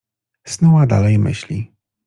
Snuła 0.45 0.87
dalej 0.87 1.19
myśli. 1.19 1.71